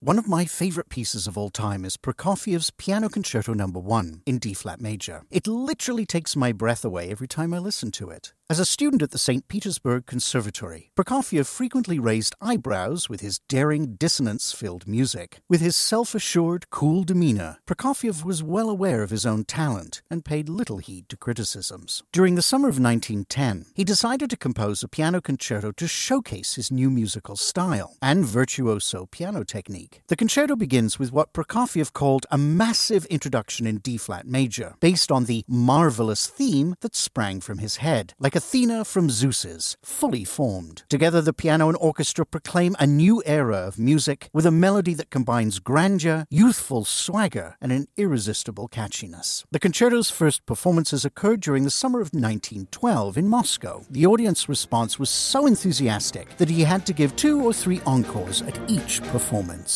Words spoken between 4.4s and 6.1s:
flat major. It literally